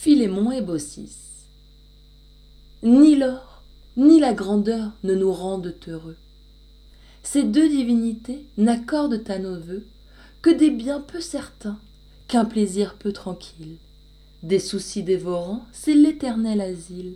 Philémon 0.00 0.52
et 0.52 0.62
Baucis. 0.62 1.10
Ni 2.84 3.16
l'or, 3.16 3.64
ni 3.96 4.20
la 4.20 4.32
grandeur 4.32 4.92
ne 5.02 5.12
nous 5.16 5.32
rendent 5.32 5.74
heureux. 5.88 6.14
Ces 7.24 7.42
deux 7.42 7.68
divinités 7.68 8.46
n'accordent 8.58 9.24
à 9.26 9.40
nos 9.40 9.58
voeux 9.58 9.84
que 10.40 10.50
des 10.50 10.70
biens 10.70 11.00
peu 11.00 11.20
certains, 11.20 11.80
qu'un 12.28 12.44
plaisir 12.44 12.94
peu 12.94 13.12
tranquille. 13.12 13.74
Des 14.44 14.60
soucis 14.60 15.02
dévorants, 15.02 15.66
c'est 15.72 15.94
l'éternel 15.94 16.60
asile. 16.60 17.14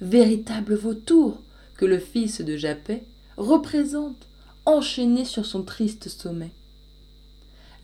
Véritable 0.00 0.74
vautour 0.74 1.40
que 1.76 1.86
le 1.86 2.00
fils 2.00 2.40
de 2.40 2.56
Japet 2.56 3.04
représente, 3.36 4.26
enchaîné 4.66 5.24
sur 5.24 5.46
son 5.46 5.62
triste 5.62 6.08
sommet. 6.08 6.50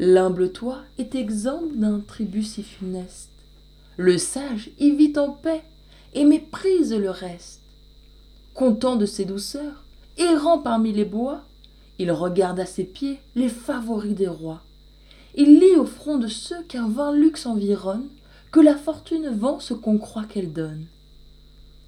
L'humble 0.00 0.50
toit 0.50 0.82
est 0.98 1.14
exempt 1.14 1.71
d'un 1.77 2.00
tribut 2.00 2.43
si 2.43 2.64
funeste. 2.64 3.30
Le 4.01 4.17
sage 4.17 4.71
y 4.79 4.93
vit 4.93 5.19
en 5.19 5.30
paix 5.30 5.65
et 6.15 6.25
méprise 6.25 6.95
le 6.95 7.11
reste. 7.11 7.62
Content 8.55 8.95
de 8.95 9.07
ses 9.07 9.24
douceurs, 9.24 9.83
errant 10.19 10.61
parmi 10.61 10.93
les 10.93 11.05
bois, 11.05 11.43
il 11.98 12.12
regarde 12.12 12.61
à 12.61 12.65
ses 12.65 12.84
pieds 12.84 13.19
les 13.34 13.48
favoris 13.48 14.15
des 14.15 14.29
rois. 14.29 14.62
Il 15.34 15.59
lit 15.59 15.74
au 15.74 15.84
front 15.84 16.16
de 16.16 16.29
ceux 16.29 16.62
qu'un 16.62 16.88
vain 16.88 17.12
luxe 17.12 17.45
environne, 17.45 18.09
que 18.52 18.61
la 18.61 18.77
fortune 18.77 19.30
vend 19.30 19.59
ce 19.59 19.74
qu'on 19.74 19.99
croit 19.99 20.27
qu'elle 20.27 20.52
donne. 20.52 20.87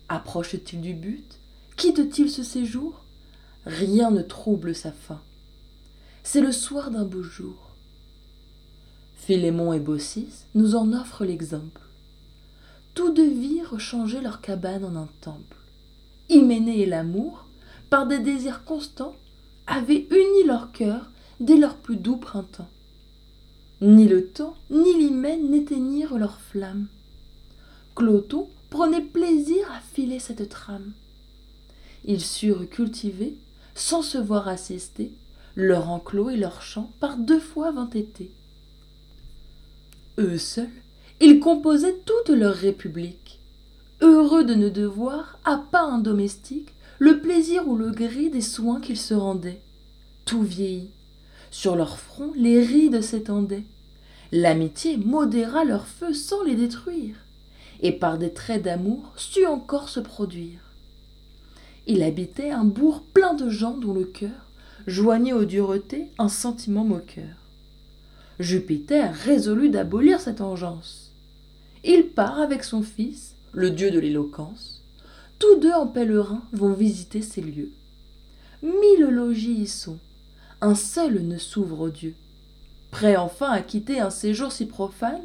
Approche-t-il 0.09 0.81
du 0.81 0.95
but? 0.95 1.39
Quitte-t-il 1.77 2.29
ce 2.29 2.43
séjour? 2.43 3.05
Rien 3.67 4.11
ne 4.11 4.23
trouble 4.23 4.75
sa 4.75 4.91
fin. 4.91 5.21
C'est 6.25 6.41
le 6.41 6.51
soir 6.51 6.91
d'un 6.91 7.05
beau 7.05 7.23
jour. 7.23 7.71
Philémon 9.15 9.73
et 9.73 9.79
Baucis 9.79 10.47
nous 10.57 10.75
en 10.75 10.93
offrent 10.93 11.25
l'exemple 11.25 11.83
tous 13.01 13.15
deux 13.15 13.31
virent 13.31 13.81
changer 13.81 14.21
leur 14.21 14.43
cabane 14.43 14.85
en 14.85 14.95
un 14.95 15.09
temple. 15.23 15.57
Hyménée 16.29 16.81
et 16.81 16.87
l'amour, 16.87 17.47
par 17.89 18.07
des 18.07 18.19
désirs 18.19 18.63
constants, 18.67 19.17
avaient 19.67 20.07
uni 20.11 20.45
leur 20.45 20.71
cœur 20.71 21.11
dès 21.41 21.57
leur 21.57 21.77
plus 21.77 21.97
doux 21.97 22.19
printemps. 22.19 22.69
Ni 23.81 24.07
le 24.07 24.27
temps, 24.27 24.55
ni 24.69 24.93
l'hymen 24.99 25.51
n'éteignirent 25.51 26.19
leur 26.19 26.43
flamme. 26.43 26.89
Cloton 27.95 28.51
prenait 28.69 29.01
plaisir 29.01 29.67
à 29.73 29.81
filer 29.81 30.19
cette 30.19 30.51
trame. 30.51 30.93
Ils 32.05 32.21
surent 32.21 32.69
cultiver, 32.69 33.35
sans 33.75 34.03
se 34.03 34.19
voir 34.19 34.47
assister, 34.47 35.11
leur 35.55 35.89
enclos 35.89 36.29
et 36.29 36.37
leur 36.37 36.61
champ 36.61 36.93
par 37.01 37.17
deux 37.17 37.41
fois 37.41 37.73
vingt 37.73 37.97
étés. 37.97 38.31
Eux 40.19 40.37
seuls 40.37 40.69
ils 41.23 41.39
composaient 41.39 41.97
toute 42.07 42.31
leur 42.31 42.55
république, 42.55 43.41
heureux 44.01 44.43
de 44.43 44.55
ne 44.55 44.71
devoir, 44.71 45.39
à 45.45 45.59
pas 45.59 45.83
un 45.83 45.99
domestique, 45.99 46.71
le 46.99 47.21
plaisir 47.21 47.69
ou 47.69 47.77
le 47.77 47.91
gré 47.91 48.31
des 48.31 48.41
soins 48.41 48.81
qu'ils 48.81 48.97
se 48.97 49.13
rendaient. 49.13 49.61
Tout 50.25 50.43
vieillit. 50.43 50.91
Sur 51.51 51.77
leur 51.77 51.99
front, 51.99 52.33
les 52.37 52.65
rides 52.65 53.03
s'étendaient. 53.03 53.67
L'amitié 54.33 54.97
modéra 54.97 55.65
leur 55.65 55.87
feu 55.87 56.15
sans 56.15 56.43
les 56.43 56.55
détruire, 56.55 57.17
et 57.83 57.93
par 57.93 58.17
des 58.17 58.33
traits 58.33 58.63
d'amour 58.63 59.13
sut 59.17 59.45
encore 59.45 59.91
se 59.91 60.01
produire. 60.01 60.61
Il 61.87 62.03
habitait 62.03 62.51
un 62.51 62.65
bourg 62.65 63.03
plein 63.13 63.35
de 63.35 63.51
gens 63.51 63.77
dont 63.77 63.93
le 63.93 64.05
cœur 64.05 64.47
joignait 64.87 65.35
aux 65.35 65.45
duretés 65.45 66.09
un 66.19 66.29
sentiment 66.29 66.85
moqueur. 66.85 67.37
Jupiter 68.39 69.13
résolut 69.13 69.69
d'abolir 69.69 70.19
cette 70.19 70.41
engeance 70.41 71.10
il 71.85 72.09
part 72.09 72.41
avec 72.41 72.65
son 72.65 72.83
fils, 72.83 73.35
le 73.53 73.71
dieu 73.71 73.91
de 73.91 73.99
l'éloquence. 73.99 74.83
Tous 75.39 75.57
deux 75.57 75.73
en 75.73 75.87
pèlerin 75.87 76.43
vont 76.53 76.73
visiter 76.73 77.23
ces 77.23 77.41
lieux. 77.41 77.73
Mille 78.63 79.07
logis 79.07 79.63
y 79.63 79.67
sont, 79.67 79.99
un 80.61 80.75
seul 80.75 81.27
ne 81.27 81.39
s'ouvre 81.39 81.81
aux 81.81 81.91
dieux. 81.91 82.15
Prêts 82.91 83.17
enfin 83.17 83.51
à 83.51 83.63
quitter 83.63 84.01
un 84.01 84.11
séjour 84.11 84.53
si 84.53 84.67
profane, 84.67 85.23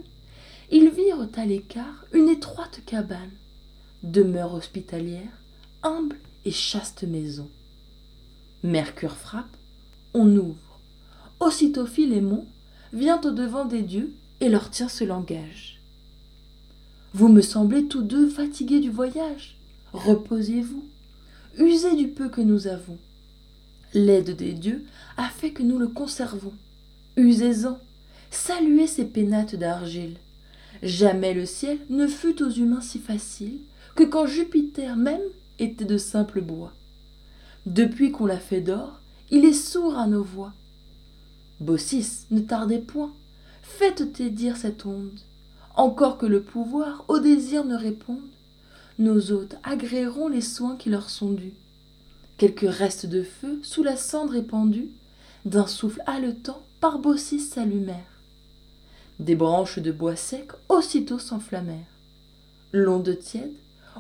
ils 0.72 0.90
virent 0.90 1.28
à 1.35 1.46
l'écart 1.46 2.06
une 2.13 2.29
étroite 2.29 2.79
cabane, 2.85 3.31
demeure 4.03 4.53
hospitalière, 4.53 5.41
humble 5.84 6.18
et 6.46 6.52
chaste 6.52 7.03
maison. 7.03 7.50
Mercure 8.63 9.16
frappe, 9.16 9.58
on 10.13 10.28
ouvre. 10.38 10.79
Aussitôt 11.40 11.85
Philémon 11.85 12.47
vient 12.94 13.19
au 13.22 13.31
devant 13.31 13.66
des 13.66 13.81
dieux 13.81 14.13
et 14.40 14.47
leur 14.47 14.69
tient 14.69 14.88
ce 14.88 15.03
langage. 15.03 15.75
Vous 17.18 17.30
me 17.30 17.42
semblez 17.42 17.86
tous 17.86 18.02
deux 18.02 18.28
fatigués 18.28 18.81
du 18.81 18.90
voyage. 18.90 19.56
Reposez-vous. 19.94 20.84
Usez 21.58 21.96
du 21.96 22.09
peu 22.09 22.28
que 22.28 22.42
nous 22.42 22.68
avons. 22.68 22.98
L'aide 23.94 24.36
des 24.36 24.52
dieux 24.52 24.84
a 25.16 25.30
fait 25.30 25.52
que 25.52 25.64
nous 25.64 25.80
le 25.80 25.88
conservons. 25.88 26.52
Usez-en. 27.16 27.80
Saluez 28.31 28.88
ces 28.88 29.06
pénates 29.06 29.56
d'argile. 29.56 30.18
Jamais 30.84 31.34
le 31.34 31.46
ciel 31.46 31.78
ne 31.90 32.06
fut 32.06 32.44
aux 32.44 32.50
humains 32.50 32.81
si 32.81 33.00
facile 33.00 33.59
que 33.96 34.03
quand 34.03 34.28
Jupiter 34.28 34.97
même 34.97 35.24
était 35.58 35.86
de 35.86 35.97
simple 35.97 36.42
bois. 36.42 36.74
Depuis 37.66 38.12
qu'on 38.12 38.26
l'a 38.26 38.40
fait 38.40 38.59
d'or, 38.59 39.00
il 39.32 39.46
est 39.46 39.53
sourd 39.53 39.97
à 39.97 40.08
nos 40.08 40.24
voix. 40.24 40.52
Baucis, 41.62 42.26
ne 42.32 42.42
tardez 42.42 42.80
point, 42.80 43.14
faites 43.64 44.12
tes 44.12 44.30
dire 44.30 44.58
cette 44.58 44.86
onde 44.86 45.18
encore 45.78 46.18
que 46.18 46.25
le 46.25 46.41
pouvoir 46.41 47.06
au 47.08 47.19
désir 47.19 47.66
ne 47.66 47.75
réponde, 47.75 48.30
nos 48.97 49.31
hôtes 49.31 49.58
agréeront 49.63 50.30
les 50.30 50.41
soins 50.41 50.78
qui 50.78 50.90
leur 50.90 51.09
sont 51.09 51.31
dus. 51.31 51.53
Quelques 52.38 52.69
restes 52.69 53.06
de 53.06 53.24
feu 53.24 53.59
sous 53.63 53.84
la 53.84 53.97
cendre 53.97 54.35
épandue, 54.35 54.90
d'un 55.46 55.68
souffle 55.68 56.02
haletant 56.06 56.62
par 56.80 57.00
Baucis 57.00 57.40
s'allumèrent. 57.40 58.22
Des 59.19 59.35
branches 59.35 59.80
de 59.80 59.91
bois 59.91 60.16
sec 60.16 60.52
aussitôt 60.69 61.19
s'enflammèrent. 61.19 61.78
L'onde 62.72 63.18
tiède, 63.19 63.53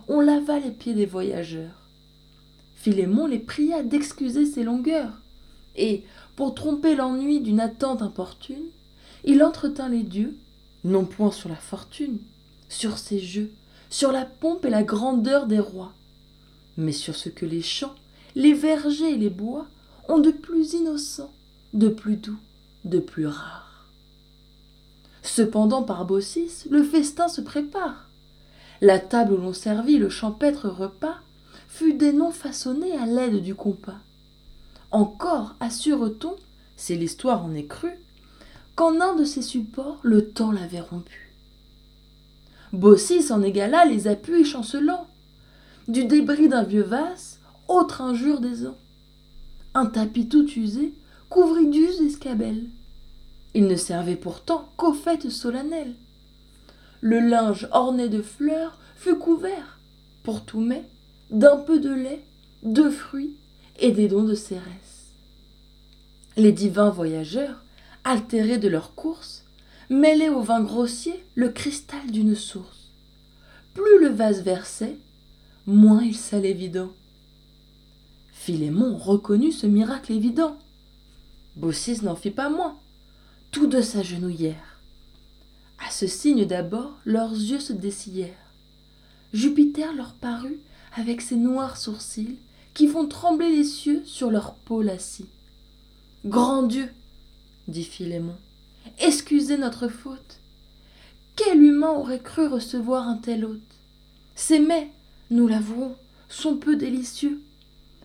on 0.07 0.19
lava 0.19 0.59
les 0.59 0.71
pieds 0.71 0.93
des 0.93 1.05
voyageurs. 1.05 1.89
Philémon 2.75 3.25
les 3.25 3.39
pria 3.39 3.83
d'excuser 3.83 4.45
ces 4.45 4.63
longueurs, 4.63 5.21
et, 5.75 6.03
pour 6.35 6.55
tromper 6.55 6.95
l'ennui 6.95 7.41
d'une 7.41 7.59
attente 7.59 8.01
importune, 8.01 8.65
il 9.23 9.43
entretint 9.43 9.89
les 9.89 10.03
dieux 10.03 10.37
non 10.85 11.03
point 11.03 11.31
sur 11.31 11.49
la 11.49 11.55
fortune, 11.55 12.19
sur 12.69 12.97
ses 12.97 13.19
jeux, 13.19 13.51
sur 13.89 14.11
la 14.11 14.23
pompe 14.23 14.65
et 14.65 14.69
la 14.69 14.83
grandeur 14.83 15.47
des 15.47 15.59
rois, 15.59 15.91
mais 16.77 16.91
sur 16.91 17.15
ce 17.15 17.29
que 17.29 17.45
les 17.45 17.61
champs, 17.61 17.95
les 18.35 18.53
vergers 18.53 19.13
et 19.13 19.17
les 19.17 19.29
bois 19.29 19.65
ont 20.07 20.19
de 20.19 20.31
plus 20.31 20.73
innocent, 20.73 21.31
de 21.73 21.87
plus 21.87 22.17
doux, 22.17 22.39
de 22.83 22.99
plus 22.99 23.27
rare. 23.27 23.89
Cependant, 25.23 25.81
par 25.81 26.05
Baucis, 26.05 26.65
le 26.69 26.83
festin 26.83 27.27
se 27.27 27.41
prépare. 27.41 28.07
La 28.79 28.99
table 28.99 29.33
où 29.33 29.37
l'on 29.37 29.53
servit 29.53 29.97
le 29.97 30.09
champêtre 30.09 30.69
repas 30.69 31.17
fut 31.67 31.93
des 31.93 32.13
noms 32.13 32.31
façonnés 32.31 32.95
à 32.95 33.07
l'aide 33.07 33.41
du 33.41 33.55
compas. 33.55 33.99
Encore 34.91 35.55
assure-t-on, 35.59 36.35
si 36.77 36.95
l'histoire 36.95 37.43
en 37.43 37.55
est 37.55 37.65
crue, 37.65 37.97
qu'en 38.75 38.99
un 38.99 39.15
de 39.15 39.23
ses 39.23 39.41
supports 39.41 39.99
le 40.03 40.29
temps 40.29 40.51
l'avait 40.51 40.81
rompu. 40.81 41.33
Baucis 42.73 43.31
en 43.31 43.41
égala 43.41 43.85
les 43.85 44.07
appuis 44.07 44.43
chancelants. 44.43 45.07
Du 45.87 46.05
débris 46.05 46.49
d'un 46.49 46.63
vieux 46.63 46.83
vase, 46.83 47.39
autre 47.67 48.01
injure 48.01 48.41
des 48.41 48.65
ans. 48.67 48.77
Un 49.73 49.85
tapis 49.85 50.27
tout 50.27 50.49
usé 50.53 50.93
couvrit 51.29 51.67
d'us 51.67 52.05
escabelles. 52.05 52.65
Il 53.53 53.67
ne 53.67 53.75
servait 53.75 54.15
pourtant 54.15 54.69
qu'aux 54.77 54.93
fêtes 54.93 55.29
solennelles. 55.29 55.95
Le 57.01 57.19
linge 57.19 57.67
orné 57.71 58.09
de 58.09 58.21
fleurs 58.21 58.77
fut 58.97 59.15
couvert, 59.15 59.79
pour 60.23 60.43
tout 60.43 60.59
mets, 60.59 60.89
d'un 61.29 61.57
peu 61.57 61.79
de 61.79 61.93
lait, 61.93 62.25
de 62.63 62.89
fruits 62.89 63.37
et 63.79 63.91
des 63.91 64.07
dons 64.07 64.23
de 64.23 64.35
cérès. 64.35 64.63
Les 66.35 66.51
divins 66.51 66.89
voyageurs 66.89 67.64
altérés 68.05 68.59
de 68.59 68.69
leur 68.69 68.95
course, 68.95 69.43
mêlaient 69.89 70.29
au 70.29 70.41
vin 70.41 70.63
grossier 70.63 71.25
le 71.35 71.49
cristal 71.49 72.09
d'une 72.09 72.35
source. 72.35 72.91
Plus 73.73 73.99
le 73.99 74.07
vase 74.07 74.41
versait, 74.43 74.97
moins 75.65 76.01
il 76.01 76.15
s'allait 76.15 76.53
vidant. 76.53 76.91
Philémon 78.31 78.95
reconnut 78.95 79.51
ce 79.51 79.67
miracle 79.67 80.13
évident. 80.13 80.57
Baucis 81.55 82.03
n'en 82.03 82.15
fit 82.15 82.31
pas 82.31 82.49
moins. 82.49 82.77
Tous 83.51 83.65
deux 83.65 83.81
s'agenouillèrent. 83.81 84.79
À 85.85 85.89
ce 85.89 86.07
signe 86.07 86.45
d'abord, 86.45 86.97
leurs 87.05 87.33
yeux 87.33 87.59
se 87.59 87.73
dessillèrent. 87.73 88.33
Jupiter 89.33 89.93
leur 89.93 90.13
parut 90.13 90.59
avec 90.95 91.21
ses 91.21 91.35
noirs 91.35 91.77
sourcils 91.77 92.37
qui 92.73 92.87
font 92.87 93.07
trembler 93.07 93.49
les 93.49 93.63
cieux 93.63 94.03
sur 94.05 94.29
leur 94.29 94.53
peau 94.53 94.81
lassie. 94.81 95.27
Grand 96.25 96.63
Dieu, 96.63 96.89
dit 97.67 97.83
Philémon. 97.83 98.35
Excusez 98.99 99.57
notre 99.57 99.87
faute. 99.87 100.39
Quel 101.35 101.61
humain 101.61 101.91
aurait 101.91 102.21
cru 102.21 102.47
recevoir 102.47 103.07
un 103.07 103.17
tel 103.17 103.45
hôte? 103.45 103.61
Ces 104.35 104.59
mets, 104.59 104.91
nous 105.31 105.47
l'avouons, 105.47 105.95
sont 106.29 106.57
peu 106.57 106.75
délicieux. 106.75 107.41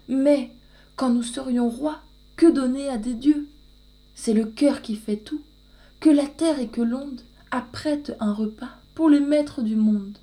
Mais, 0.09 0.51
quand 0.97 1.11
nous 1.11 1.23
serions 1.23 1.69
rois, 1.69 2.01
que 2.37 2.51
donner 2.51 2.89
à 2.89 2.99
des 2.99 3.15
dieux? 3.15 3.49
C'est 4.15 4.35
le 4.35 4.47
cœur 4.47 4.83
qui 4.83 4.97
fait 4.97 5.17
tout, 5.17 5.43
que 6.01 6.11
la 6.11 6.27
terre 6.27 6.59
et 6.59 6.69
que 6.69 6.81
l'onde 6.81 7.21
apprêtent 7.51 8.17
un 8.21 8.33
repas 8.33 8.77
pour 8.95 9.09
les 9.09 9.21
maîtres 9.21 9.63
du 9.63 9.77
monde. 9.77 10.19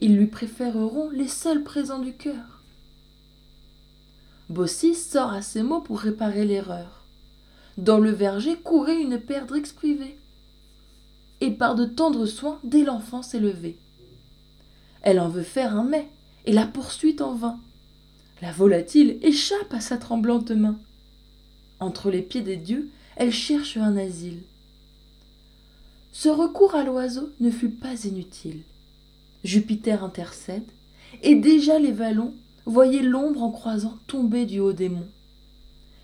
Ils 0.00 0.16
lui 0.16 0.26
préféreront 0.26 1.10
les 1.10 1.28
seuls 1.28 1.62
présents 1.62 2.00
du 2.00 2.14
cœur. 2.14 2.62
Bossis 4.48 4.94
sort 4.94 5.32
à 5.32 5.42
ces 5.42 5.62
mots 5.62 5.80
pour 5.80 6.00
réparer 6.00 6.44
l'erreur. 6.44 7.05
Dans 7.76 7.98
le 7.98 8.10
verger 8.10 8.56
courait 8.56 9.00
une 9.00 9.18
perdrix 9.18 9.72
privée, 9.74 10.16
et 11.40 11.50
par 11.50 11.74
de 11.74 11.84
tendres 11.84 12.24
soins, 12.24 12.58
dès 12.64 12.82
l'enfant 12.82 13.22
s'est 13.22 13.40
Elle 15.02 15.20
en 15.20 15.28
veut 15.28 15.42
faire 15.42 15.76
un 15.76 15.84
mets, 15.84 16.08
et 16.46 16.52
la 16.52 16.66
poursuit 16.66 17.16
en 17.20 17.34
vain. 17.34 17.60
La 18.40 18.50
volatile 18.50 19.18
échappe 19.22 19.72
à 19.72 19.80
sa 19.80 19.98
tremblante 19.98 20.52
main. 20.52 20.78
Entre 21.78 22.10
les 22.10 22.22
pieds 22.22 22.40
des 22.40 22.56
dieux, 22.56 22.88
elle 23.16 23.32
cherche 23.32 23.76
un 23.76 23.96
asile. 23.96 24.42
Ce 26.12 26.30
recours 26.30 26.74
à 26.74 26.82
l'oiseau 26.82 27.30
ne 27.40 27.50
fut 27.50 27.68
pas 27.68 28.04
inutile. 28.04 28.62
Jupiter 29.44 30.02
intercède, 30.02 30.64
et 31.22 31.34
déjà 31.34 31.78
les 31.78 31.92
vallons 31.92 32.32
voyaient 32.64 33.02
l'ombre 33.02 33.42
en 33.42 33.50
croisant 33.50 33.98
tomber 34.06 34.46
du 34.46 34.60
haut 34.60 34.72
des 34.72 34.88
monts. 34.88 35.08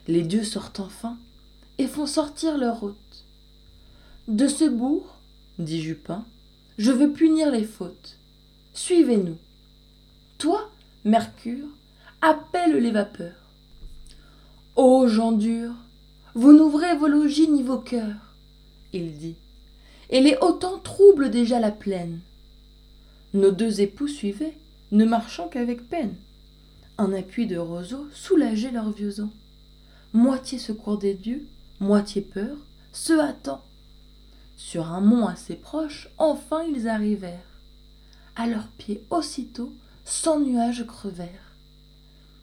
Les 0.06 0.22
dieux 0.22 0.44
sortent 0.44 0.80
enfin 0.80 1.16
et 1.78 1.86
font 1.86 2.06
sortir 2.06 2.58
leur 2.58 2.82
hôte. 2.82 3.24
De 4.28 4.48
ce 4.48 4.64
bourg, 4.64 5.16
dit 5.58 5.82
Jupin, 5.82 6.24
je 6.78 6.92
veux 6.92 7.12
punir 7.12 7.50
les 7.50 7.64
fautes. 7.64 8.18
Suivez-nous. 8.72 9.38
Toi, 10.38 10.70
Mercure, 11.04 11.68
appelle 12.20 12.76
les 12.76 12.90
vapeurs. 12.90 13.50
Ô 14.76 15.06
gens 15.06 15.32
durs, 15.32 15.74
vous 16.34 16.52
n'ouvrez 16.52 16.96
vos 16.96 17.08
logis 17.08 17.48
ni 17.48 17.62
vos 17.62 17.78
cœurs, 17.78 18.34
il 18.94 19.18
dit, 19.18 19.36
et 20.08 20.20
les 20.20 20.36
hautans 20.40 20.78
troublent 20.78 21.30
déjà 21.30 21.60
la 21.60 21.70
plaine. 21.70 22.20
Nos 23.34 23.50
deux 23.50 23.80
époux 23.80 24.08
suivaient, 24.08 24.56
ne 24.92 25.04
marchant 25.04 25.48
qu'avec 25.48 25.88
peine. 25.88 26.14
Un 26.96 27.12
appui 27.12 27.46
de 27.46 27.56
roseaux 27.56 28.06
soulageait 28.14 28.70
leurs 28.70 28.90
vieux 28.92 29.20
ans. 29.20 29.32
Moitié 30.12 30.58
secours 30.58 30.98
des 30.98 31.14
dieux, 31.14 31.46
moitié 31.82 32.22
peur, 32.22 32.56
se 32.92 33.12
hâtant. 33.12 33.62
Sur 34.56 34.86
un 34.92 35.00
mont 35.00 35.26
assez 35.26 35.54
proche, 35.54 36.08
enfin 36.18 36.62
ils 36.64 36.88
arrivèrent. 36.88 37.38
À 38.36 38.46
leurs 38.46 38.68
pieds 38.78 39.04
aussitôt, 39.10 39.72
cent 40.04 40.40
nuages 40.40 40.86
crevèrent. 40.86 41.28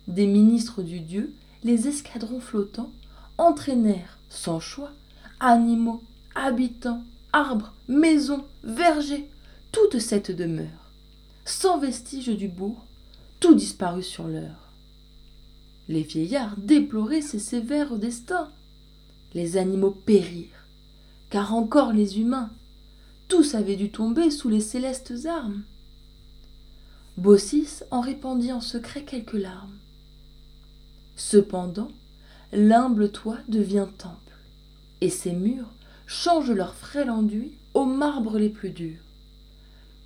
Des 0.08 0.28
ministres 0.28 0.84
du 0.84 1.00
Dieu, 1.00 1.34
les 1.64 1.88
escadrons 1.88 2.40
flottants, 2.40 2.92
entraînèrent, 3.38 4.18
sans 4.30 4.60
choix, 4.60 4.92
animaux, 5.40 6.04
habitants, 6.36 7.04
arbres, 7.34 7.74
maisons, 7.88 8.46
vergers, 8.64 9.30
toute 9.72 10.00
cette 10.00 10.32
demeure, 10.32 10.92
sans 11.46 11.78
vestige 11.78 12.30
du 12.30 12.48
bourg, 12.48 12.86
tout 13.40 13.56
disparut 13.56 14.04
sur 14.04 14.28
l'heure. 14.28 14.74
Les 15.88 16.04
vieillards 16.04 16.56
déploraient 16.58 17.22
ces 17.22 17.40
sévères 17.40 17.98
destins. 17.98 18.50
Les 19.34 19.58
animaux 19.58 19.92
périrent, 19.92 20.66
car 21.30 21.54
encore 21.54 21.94
les 21.94 22.20
humains, 22.20 22.50
tous 23.28 23.54
avaient 23.54 23.76
dû 23.76 23.92
tomber 23.92 24.32
sous 24.32 24.50
les 24.50 24.62
célestes 24.62 25.14
armes. 25.26 25.64
Baucis 27.18 27.82
en 27.92 28.02
répandit 28.02 28.52
en 28.52 28.62
secret 28.62 29.04
quelques 29.04 29.34
larmes. 29.34 29.78
Cependant, 31.16 31.92
l'humble 32.54 33.12
toit 33.12 33.40
devient 33.48 33.88
temple, 33.98 34.38
et 35.02 35.10
ses 35.10 35.34
murs 35.34 35.70
changent 36.08 36.52
leur 36.52 36.74
frêle 36.74 37.12
enduit 37.12 37.52
aux 37.74 37.86
marbres 37.86 38.40
les 38.40 38.50
plus 38.50 38.72
durs. 38.72 39.04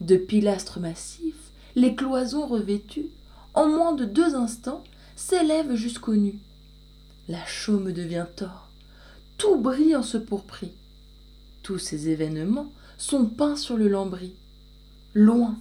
De 0.02 0.18
pilastres 0.18 0.80
massifs, 0.80 1.52
les 1.76 1.96
cloisons 1.96 2.46
revêtues, 2.46 3.10
en 3.54 3.68
moins 3.68 3.94
de 3.94 4.06
deux 4.06 4.36
instants, 4.36 4.84
s'élèvent 5.16 5.76
jusqu'aux 5.76 6.16
nues. 6.16 6.40
La 7.30 7.46
chaume 7.46 7.94
devient 7.94 8.26
or, 8.42 8.70
tout 9.44 9.58
brille 9.58 9.94
en 9.94 10.04
ce 10.04 10.16
pourpris. 10.18 10.72
Tous 11.64 11.78
ces 11.78 12.08
événements 12.08 12.72
sont 12.98 13.26
peints 13.26 13.58
sur 13.58 13.76
le 13.76 13.90
lambris. 13.90 14.36
Loin, 15.14 15.60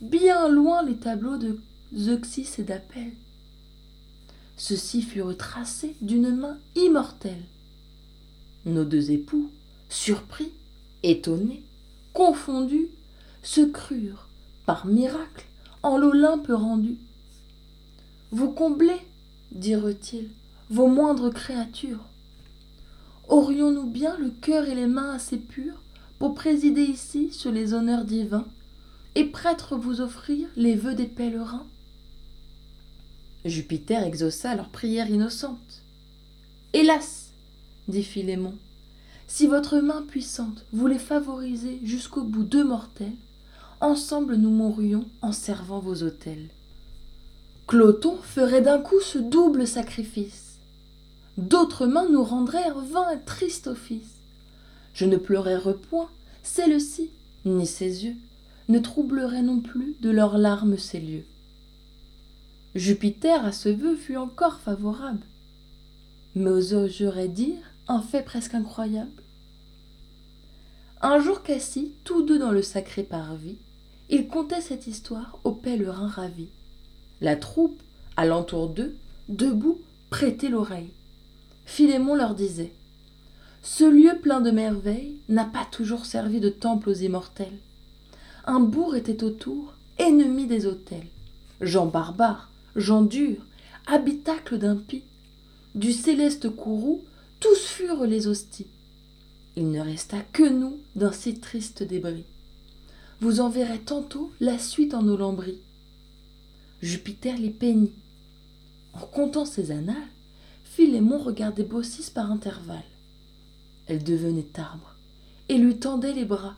bien 0.00 0.48
loin 0.48 0.82
les 0.82 0.96
tableaux 0.96 1.36
de 1.36 1.60
Zeuxis 1.96 2.48
et 2.58 2.64
d'Apel. 2.64 3.12
Ceux-ci 4.56 5.02
furent 5.02 5.36
tracés 5.36 5.94
d'une 6.00 6.34
main 6.34 6.58
immortelle. 6.74 7.44
Nos 8.66 8.84
deux 8.84 9.12
époux, 9.12 9.48
surpris, 9.88 10.50
étonnés, 11.04 11.62
confondus, 12.12 12.88
se 13.44 13.60
crurent, 13.60 14.26
par 14.66 14.86
miracle, 14.86 15.46
en 15.84 15.98
l'Olympe 15.98 16.50
rendu. 16.50 16.96
Vous 18.32 18.50
comblez, 18.50 19.00
dirent-ils, 19.52 20.30
vos 20.68 20.88
moindres 20.88 21.32
créatures. 21.32 22.09
Aurions-nous 23.30 23.86
bien 23.86 24.18
le 24.18 24.30
cœur 24.30 24.68
et 24.68 24.74
les 24.74 24.88
mains 24.88 25.12
assez 25.12 25.36
purs 25.36 25.80
pour 26.18 26.34
présider 26.34 26.82
ici 26.82 27.30
sur 27.30 27.52
les 27.52 27.74
honneurs 27.74 28.04
divins 28.04 28.48
et 29.14 29.24
prêtre 29.24 29.76
vous 29.76 30.00
offrir 30.00 30.48
les 30.56 30.74
vœux 30.74 30.96
des 30.96 31.06
pèlerins? 31.06 31.66
Jupiter 33.44 34.02
exauça 34.02 34.56
leur 34.56 34.68
prière 34.68 35.08
innocente. 35.08 35.82
Hélas, 36.72 37.30
dit 37.86 38.02
Philémon, 38.02 38.54
si 39.28 39.46
votre 39.46 39.78
main 39.78 40.02
puissante 40.02 40.66
voulait 40.72 40.98
favoriser 40.98 41.78
jusqu'au 41.84 42.24
bout 42.24 42.42
deux 42.42 42.64
mortels, 42.64 43.14
ensemble 43.80 44.34
nous 44.34 44.50
mourrions 44.50 45.06
en 45.22 45.30
servant 45.30 45.78
vos 45.78 46.02
autels. 46.02 46.48
Cloton 47.68 48.16
ferait 48.24 48.60
d'un 48.60 48.80
coup 48.80 49.00
ce 49.00 49.18
double 49.18 49.68
sacrifice. 49.68 50.49
D'autres 51.40 51.86
mains 51.86 52.06
nous 52.10 52.22
rendraient 52.22 52.70
vain 52.92 53.12
et 53.12 53.24
triste 53.24 53.66
office. 53.66 54.18
Je 54.92 55.06
ne 55.06 55.16
pleurerai 55.16 55.72
point, 55.72 56.10
celle-ci, 56.42 57.08
ni 57.46 57.66
ses 57.66 58.04
yeux, 58.04 58.16
ne 58.68 58.78
troubleraient 58.78 59.40
non 59.40 59.60
plus 59.60 59.96
de 60.02 60.10
leurs 60.10 60.36
larmes 60.36 60.76
ces 60.76 61.00
lieux. 61.00 61.24
Jupiter 62.74 63.42
à 63.42 63.52
ce 63.52 63.70
vœu 63.70 63.96
fut 63.96 64.18
encore 64.18 64.60
favorable. 64.60 65.24
Mais 66.34 66.74
oserais 66.74 67.28
dire 67.28 67.72
un 67.88 68.02
fait 68.02 68.22
presque 68.22 68.52
incroyable. 68.52 69.22
Un 71.00 71.20
jour 71.20 71.42
qu'assis, 71.42 71.94
tous 72.04 72.20
deux 72.20 72.38
dans 72.38 72.52
le 72.52 72.60
sacré 72.60 73.02
parvis, 73.02 73.56
ils 74.10 74.28
contaient 74.28 74.60
cette 74.60 74.86
histoire 74.86 75.38
aux 75.44 75.52
pèlerins 75.52 76.06
ravis. 76.06 76.50
La 77.22 77.36
troupe, 77.36 77.80
alentour 78.18 78.68
d'eux, 78.68 78.94
debout, 79.30 79.78
prêtait 80.10 80.50
l'oreille. 80.50 80.92
Philémon 81.70 82.16
leur 82.16 82.34
disait 82.34 82.72
Ce 83.62 83.84
lieu 83.84 84.18
plein 84.20 84.40
de 84.40 84.50
merveilles 84.50 85.18
n'a 85.28 85.44
pas 85.44 85.64
toujours 85.70 86.04
servi 86.04 86.40
de 86.40 86.48
temple 86.48 86.90
aux 86.90 86.94
immortels. 86.94 87.60
Un 88.44 88.58
bourg 88.58 88.96
était 88.96 89.22
autour, 89.22 89.72
ennemi 89.96 90.48
des 90.48 90.66
autels. 90.66 91.06
Gens 91.60 91.86
barbares, 91.86 92.50
gens 92.74 93.02
durs, 93.02 93.46
habitacles 93.86 94.58
d'impies. 94.58 95.04
Du 95.76 95.92
céleste 95.92 96.50
courroux, 96.50 97.02
tous 97.38 97.64
furent 97.64 98.04
les 98.04 98.26
hosties. 98.26 98.66
Il 99.54 99.70
ne 99.70 99.80
resta 99.80 100.18
que 100.32 100.48
nous 100.48 100.76
d'un 100.96 101.12
si 101.12 101.38
triste 101.38 101.84
débris. 101.84 102.24
Vous 103.20 103.38
en 103.38 103.48
verrez 103.48 103.78
tantôt 103.78 104.32
la 104.40 104.58
suite 104.58 104.92
en 104.92 105.02
nos 105.02 105.16
lambris. 105.16 105.60
Jupiter 106.82 107.38
les 107.38 107.50
peignit. 107.50 107.92
En 108.92 109.06
comptant 109.06 109.44
ses 109.44 109.70
annales, 109.70 109.94
Philémon 110.80 111.18
regardait 111.18 111.62
Baucis 111.62 112.10
par 112.10 112.32
intervalles. 112.32 112.82
Elle 113.86 114.02
devenait 114.02 114.48
arbre 114.56 114.96
et 115.50 115.58
lui 115.58 115.76
tendait 115.76 116.14
les 116.14 116.24
bras. 116.24 116.56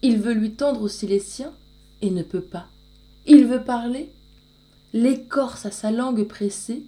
Il 0.00 0.16
veut 0.16 0.32
lui 0.32 0.52
tendre 0.52 0.80
aussi 0.80 1.06
les 1.06 1.18
siens 1.18 1.52
et 2.00 2.10
ne 2.10 2.22
peut 2.22 2.40
pas. 2.40 2.66
Il 3.26 3.44
veut 3.44 3.62
parler. 3.62 4.10
L'écorce 4.94 5.66
à 5.66 5.70
sa 5.70 5.90
langue 5.90 6.24
pressée, 6.24 6.82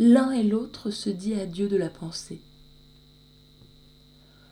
l'un 0.00 0.32
et 0.32 0.42
l'autre 0.42 0.90
se 0.90 1.08
dit 1.08 1.34
adieu 1.34 1.68
de 1.68 1.76
la 1.76 1.88
pensée. 1.88 2.40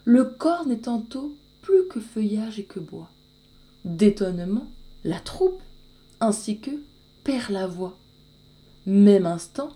Le 0.05 0.23
corps 0.23 0.69
n'est 0.69 0.83
tantôt 0.83 1.35
plus 1.63 1.89
que 1.89 1.99
feuillage 1.99 2.61
et 2.61 2.65
que 2.65 2.79
bois. 2.79 3.11
D'étonnement, 3.85 4.69
la 5.03 5.19
troupe, 5.19 5.61
ainsi 6.21 6.61
que 6.61 6.71
perd 7.25 7.51
la 7.51 7.67
voix. 7.67 7.99
Même 8.87 9.27
instant, 9.27 9.71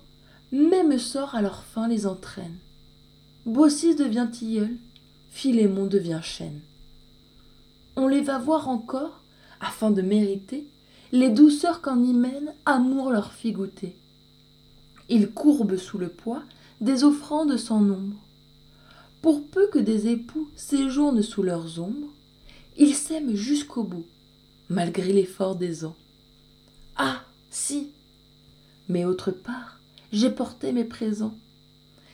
même 0.53 0.99
sort 0.99 1.35
à 1.35 1.43
leur 1.43 1.65
fin 1.65 1.89
les 1.89 2.07
entraîne. 2.07 2.57
Baucis 3.47 3.95
devient 3.95 4.29
tilleul, 4.31 4.77
Philémon 5.31 5.87
devient 5.87 6.21
chêne. 6.23 6.61
on 7.97 8.07
les 8.07 8.21
va 8.21 8.39
voir 8.39 8.69
encore, 8.69 9.23
afin 9.61 9.91
de 9.91 10.03
mériter 10.03 10.67
les 11.13 11.31
douceurs 11.31 11.81
qu'en 11.81 12.03
hymen 12.03 12.55
amour 12.65 13.11
leur 13.11 13.33
fit 13.33 13.53
goûter. 13.53 13.97
Ils 15.09 15.31
courbent 15.31 15.77
sous 15.77 15.99
le 15.99 16.09
poids 16.09 16.43
des 16.81 17.05
offrandes 17.05 17.57
sans 17.57 17.81
nombre. 17.81 18.17
Pour 19.21 19.47
peu 19.47 19.69
que 19.69 19.79
des 19.79 20.09
époux 20.09 20.49
séjournent 20.57 21.23
sous 21.23 21.43
leurs 21.43 21.79
ombres, 21.81 22.13
ils 22.77 22.95
s'aiment 22.95 23.35
jusqu'au 23.35 23.85
bout, 23.85 24.07
malgré 24.69 25.13
l'effort 25.13 25.55
des 25.55 25.85
ans. 25.85 25.97
Ah, 26.97 27.23
si 27.51 27.91
Mais 28.89 29.05
autre 29.05 29.31
part, 29.31 29.79
j'ai 30.13 30.31
porté 30.31 30.73
mes 30.73 30.85
présents. 30.85 31.35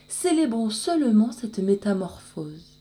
Célébrons 0.08 0.70
seulement 0.70 1.32
cette 1.32 1.58
métamorphose. 1.58 2.78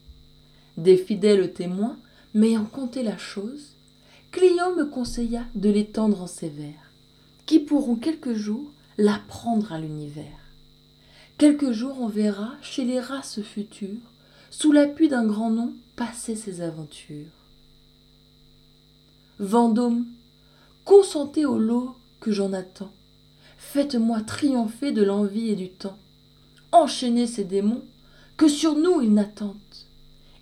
Des 0.77 0.95
fidèles 0.95 1.53
témoins 1.53 1.97
m'ayant 2.33 2.65
conté 2.65 3.03
la 3.03 3.17
chose, 3.17 3.73
Clio 4.31 4.75
me 4.75 4.85
conseilla 4.85 5.45
de 5.55 5.69
l'étendre 5.69 6.21
en 6.21 6.27
ces 6.27 6.49
vers, 6.49 6.91
qui 7.45 7.59
pourront 7.59 7.95
quelques 7.95 8.33
jours 8.33 8.71
l'apprendre 8.97 9.73
à 9.73 9.79
l'univers. 9.79 10.23
Quelques 11.37 11.71
jours 11.71 11.97
on 11.99 12.07
verra 12.07 12.51
chez 12.61 12.83
les 12.83 12.99
races 12.99 13.41
futures, 13.41 14.11
sous 14.51 14.71
l'appui 14.71 15.09
d'un 15.09 15.25
grand 15.25 15.49
nom, 15.49 15.73
passer 15.95 16.35
ses 16.35 16.61
aventures. 16.61 17.25
Vendôme, 19.39 20.05
consentez 20.85 21.45
au 21.45 21.57
lot 21.57 21.95
que 22.19 22.31
j'en 22.31 22.53
attends. 22.53 22.91
Faites-moi 23.57 24.21
triompher 24.21 24.91
de 24.91 25.03
l'envie 25.03 25.49
et 25.49 25.55
du 25.55 25.69
temps. 25.69 25.97
Enchaînez 26.71 27.27
ces 27.27 27.43
démons, 27.43 27.83
que 28.37 28.47
sur 28.47 28.75
nous 28.75 29.01
ils 29.01 29.13
n'attendent. 29.13 29.55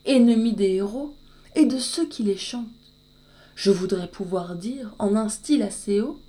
Ennemis 0.05 0.53
des 0.53 0.74
héros 0.74 1.15
et 1.55 1.65
de 1.65 1.79
ceux 1.79 2.05
qui 2.05 2.24
les 2.24 2.38
chantent. 2.38 2.67
Je 3.55 3.72
voudrais 3.72 4.10
pouvoir 4.10 4.55
dire, 4.55 4.93
en 5.00 5.15
un 5.15 5.29
style 5.29 5.63
assez 5.63 6.01
haut, 6.01 6.19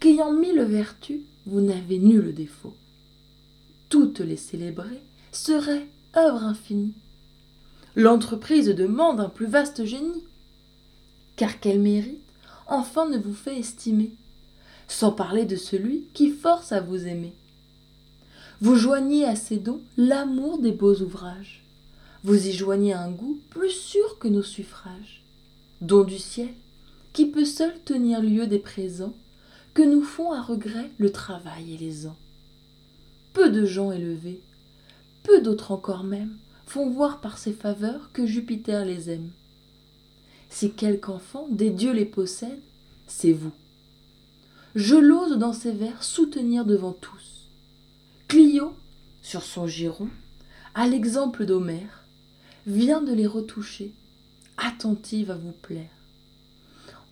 qu'ayant 0.00 0.32
mille 0.32 0.62
vertus, 0.62 1.20
vous 1.46 1.60
n'avez 1.60 1.98
nul 1.98 2.34
défaut. 2.34 2.74
Toutes 3.90 4.20
les 4.20 4.36
célébrer 4.36 5.02
seraient 5.30 5.86
œuvre 6.16 6.44
infinie. 6.44 6.94
L'entreprise 7.96 8.68
demande 8.68 9.20
un 9.20 9.28
plus 9.28 9.46
vaste 9.46 9.84
génie. 9.84 10.24
Car 11.36 11.60
quel 11.60 11.80
mérite, 11.80 12.22
enfin, 12.66 13.08
ne 13.08 13.18
vous 13.18 13.34
fait 13.34 13.58
estimer, 13.58 14.12
sans 14.90 15.12
parler 15.12 15.44
de 15.44 15.56
celui 15.56 16.04
qui 16.14 16.30
force 16.30 16.72
à 16.72 16.80
vous 16.80 17.06
aimer. 17.06 17.32
Vous 18.60 18.74
joignez 18.74 19.24
à 19.24 19.36
ces 19.36 19.56
dons 19.56 19.80
l'amour 19.96 20.58
des 20.58 20.72
beaux 20.72 20.96
ouvrages. 20.96 21.62
Vous 22.24 22.48
y 22.48 22.52
joignez 22.52 22.92
un 22.92 23.10
goût 23.10 23.38
plus 23.50 23.70
sûr 23.70 24.18
que 24.18 24.28
nos 24.28 24.42
suffrages. 24.42 25.22
Don 25.80 26.04
du 26.04 26.18
ciel, 26.18 26.52
qui 27.12 27.26
peut 27.26 27.44
seul 27.44 27.72
tenir 27.84 28.20
lieu 28.20 28.46
des 28.46 28.58
présents 28.58 29.14
que 29.74 29.82
nous 29.82 30.02
font 30.02 30.32
à 30.32 30.42
regret 30.42 30.90
le 30.98 31.12
travail 31.12 31.74
et 31.74 31.78
les 31.78 32.06
ans. 32.06 32.18
Peu 33.32 33.48
de 33.48 33.64
gens 33.64 33.92
élevés, 33.92 34.40
peu 35.22 35.40
d'autres 35.40 35.70
encore 35.70 36.02
même, 36.02 36.36
font 36.66 36.90
voir 36.90 37.20
par 37.20 37.38
ses 37.38 37.52
faveurs 37.52 38.10
que 38.12 38.26
Jupiter 38.26 38.84
les 38.84 39.08
aime. 39.08 39.30
Si 40.50 40.72
quelque 40.72 41.10
enfant 41.10 41.46
des 41.48 41.70
dieux 41.70 41.92
les 41.92 42.04
possède, 42.04 42.60
c'est 43.06 43.32
vous. 43.32 43.52
Je 44.74 44.94
l'ose 44.94 45.36
dans 45.36 45.52
ces 45.52 45.72
vers 45.72 46.04
soutenir 46.04 46.64
devant 46.64 46.92
tous. 46.92 47.48
Clio, 48.28 48.72
sur 49.20 49.42
son 49.42 49.66
giron, 49.66 50.08
à 50.74 50.86
l'exemple 50.86 51.44
d'Homère, 51.44 52.04
vient 52.66 53.02
de 53.02 53.12
les 53.12 53.26
retoucher, 53.26 53.92
attentive 54.56 55.32
à 55.32 55.36
vous 55.36 55.52
plaire. 55.52 55.90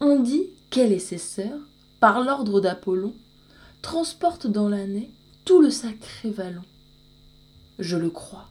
On 0.00 0.20
dit 0.20 0.44
qu'elle 0.70 0.92
et 0.92 1.00
ses 1.00 1.18
sœurs, 1.18 1.60
par 1.98 2.22
l'ordre 2.22 2.60
d'Apollon, 2.60 3.14
transportent 3.82 4.46
dans 4.46 4.68
l'année 4.68 5.10
tout 5.44 5.60
le 5.60 5.70
sacré 5.70 6.30
vallon. 6.30 6.62
Je 7.80 7.96
le 7.96 8.10
crois. 8.10 8.48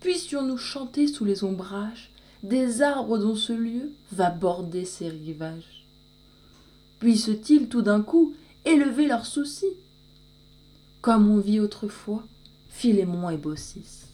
Puissions-nous 0.00 0.58
chanter 0.58 1.06
sous 1.06 1.24
les 1.24 1.44
ombrages 1.44 2.10
des 2.42 2.82
arbres 2.82 3.18
dont 3.18 3.36
ce 3.36 3.52
lieu 3.52 3.92
va 4.12 4.30
border 4.30 4.84
ses 4.84 5.10
rivages. 5.10 5.79
Puissent-ils 7.00 7.68
tout 7.68 7.80
d'un 7.82 8.02
coup 8.02 8.34
élever 8.66 9.06
leurs 9.06 9.26
soucis? 9.26 9.74
Comme 11.00 11.30
on 11.30 11.38
vit 11.38 11.58
autrefois, 11.58 12.22
Philémon 12.68 13.30
et 13.30 13.38
Baucis. 13.38 14.09